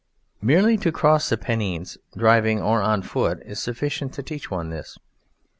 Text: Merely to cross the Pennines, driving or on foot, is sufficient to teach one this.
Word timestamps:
Merely 0.41 0.77
to 0.77 0.91
cross 0.91 1.29
the 1.29 1.37
Pennines, 1.37 1.95
driving 2.17 2.59
or 2.59 2.81
on 2.81 3.03
foot, 3.03 3.37
is 3.45 3.61
sufficient 3.61 4.13
to 4.15 4.23
teach 4.23 4.49
one 4.49 4.71
this. 4.71 4.97